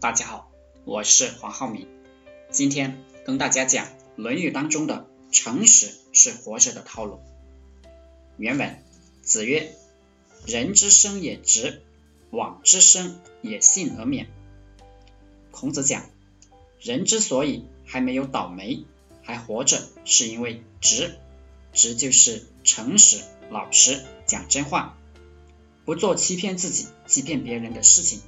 [0.00, 0.50] 大家好，
[0.84, 1.88] 我是黄浩明，
[2.50, 7.20] 今天跟大家讲《论语》当中的“诚实是活着的套路”。
[8.36, 8.82] 原文：
[9.22, 9.74] 子曰
[10.46, 11.82] ：“人之生也直，
[12.30, 14.28] 往之生也信而免。”
[15.50, 16.04] 孔子讲，
[16.80, 18.84] 人之所以还没有倒霉，
[19.22, 21.18] 还活着，是因为直。
[21.72, 23.20] 直就是诚实、
[23.50, 24.96] 老实，讲真话，
[25.84, 28.20] 不做欺骗自己、欺骗别人的事情。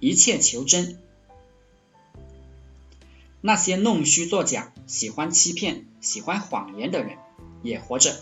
[0.00, 0.98] 一切求真，
[3.42, 7.18] 那些弄虚作假、喜欢欺骗、喜欢谎言的人，
[7.62, 8.16] 也活着，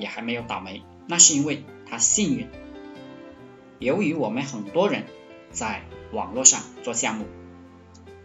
[0.00, 0.82] 也还没有倒霉。
[1.06, 2.48] 那是因为他幸运。
[3.78, 5.06] 由于我们很多人
[5.52, 7.26] 在网络上做项目，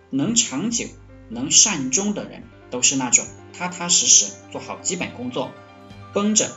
[0.09, 0.87] 能长久、
[1.29, 2.41] 能善终的人，
[2.71, 5.51] 都是那种踏踏实实做好基本工作，
[6.11, 6.51] 绷着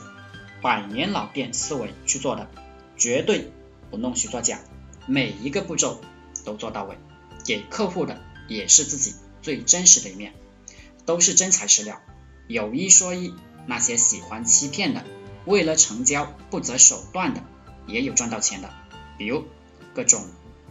[0.63, 2.49] 百年老店思维去做的，
[2.97, 3.51] 绝对
[3.91, 4.59] 不弄虚作假，
[5.05, 6.01] 每一个步骤。
[6.45, 6.97] 都做到位，
[7.45, 10.33] 给客户的也是自己最真实的一面，
[11.05, 12.01] 都是真材实料。
[12.47, 13.33] 有一说一，
[13.67, 15.05] 那些喜欢欺骗的，
[15.45, 17.43] 为了成交不择手段的，
[17.87, 18.73] 也有赚到钱的。
[19.17, 19.45] 比如
[19.93, 20.25] 各种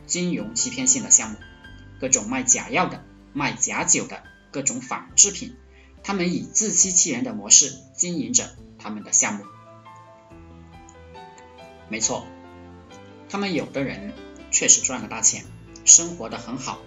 [0.06, 1.36] 金融欺骗性的项目，
[2.00, 5.54] 各种卖假药的、卖假酒的，各种仿制品，
[6.02, 9.44] 他们以自欺欺人的模式经营着他们的项目。
[11.88, 12.26] 没错，
[13.28, 14.12] 他们有的人
[14.50, 15.44] 确实赚了大钱。
[15.88, 16.78] 生活的很好，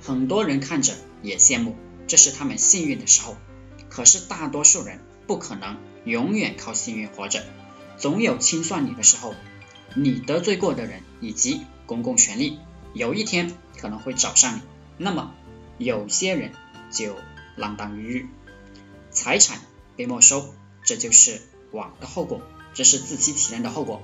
[0.00, 1.74] 很多人看着也羡慕，
[2.06, 3.36] 这是他们幸运的时候。
[3.88, 7.42] 可是大多数人不可能永远靠幸运活着，
[7.96, 9.34] 总有清算你的时候。
[9.94, 12.58] 你得罪过的人以及公共权力，
[12.92, 14.60] 有一天可能会找上你。
[14.98, 15.34] 那么
[15.78, 16.52] 有些人
[16.90, 17.14] 就
[17.56, 18.28] 锒铛入狱，
[19.10, 19.58] 财产
[19.96, 21.40] 被没收，这就是
[21.72, 22.42] 网的后果，
[22.74, 24.02] 这是自欺欺人的后果。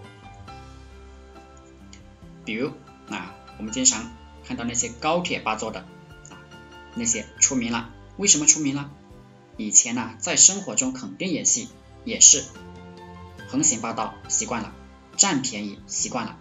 [2.46, 2.70] 比如
[3.11, 4.21] 啊，我们经常。
[4.53, 5.81] 看到那些高铁霸座的
[6.28, 6.36] 啊，
[6.95, 8.91] 那些出名了，为什么出名了？
[9.56, 11.70] 以前呢，在生活中肯定演戏，
[12.05, 12.45] 也是
[13.48, 14.74] 横行霸道习惯了，
[15.17, 16.39] 占便宜习惯了，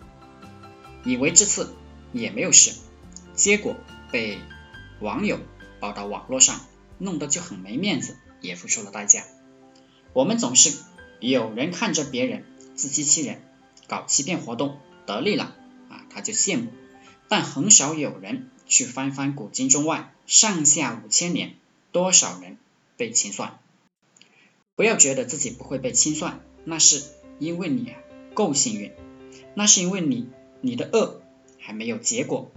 [1.05, 1.73] 以为这次
[2.11, 2.73] 也没有事，
[3.33, 3.77] 结果
[4.11, 4.39] 被
[4.99, 5.39] 网友
[5.79, 6.59] 报到网络上，
[6.97, 9.23] 弄得就很没面子，也付出了代价。
[10.11, 10.73] 我们总是
[11.21, 12.43] 有人看着别人
[12.75, 13.41] 自欺欺人，
[13.87, 15.55] 搞欺骗活动得利了
[15.89, 16.73] 啊，他就羡慕。
[17.31, 21.55] 但很少有人去翻翻古今中外，上下五千年，
[21.93, 22.57] 多少人
[22.97, 23.57] 被清算？
[24.75, 27.05] 不要觉得自己不会被清算，那是
[27.39, 27.95] 因为你啊
[28.33, 28.91] 够幸运，
[29.53, 30.27] 那是因为你
[30.59, 31.21] 你的恶
[31.57, 32.51] 还没有结果，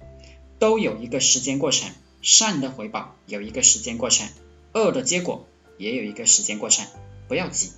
[0.58, 4.26] 都有一个时间过程，善的回报有一个时间过程，
[4.72, 5.46] 恶的结果
[5.78, 6.84] 也有一个时间过程，
[7.28, 7.70] 不要急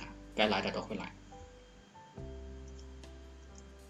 [0.00, 1.14] 啊，该来的都会来，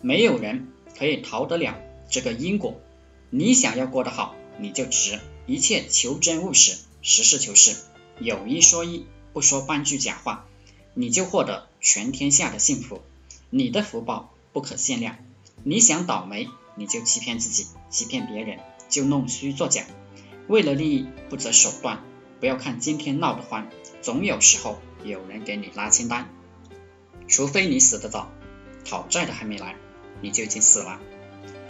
[0.02, 0.68] 没有人
[0.98, 1.74] 可以逃得了。
[2.10, 2.80] 这个因果，
[3.30, 7.76] 你想要过得好，你就直，一切求真务实，实事求是，
[8.18, 10.46] 有一说一，不说半句假话，
[10.94, 13.00] 你就获得全天下的幸福。
[13.48, 15.16] 你的福报不可限量。
[15.62, 19.84] 你想倒霉，你就欺骗自己，欺骗别人，就弄虚作假，
[20.48, 22.02] 为了利益不择手段。
[22.40, 23.68] 不要看今天闹得欢，
[24.00, 26.28] 总有时候有人给你拉清单。
[27.28, 28.32] 除非你死得早，
[28.84, 29.76] 讨债的还没来，
[30.22, 30.98] 你就已经死了。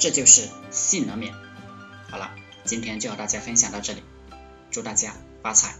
[0.00, 1.34] 这就是性能面。
[2.10, 2.30] 好了，
[2.64, 4.02] 今天就和大家分享到这里，
[4.70, 5.74] 祝大家发财。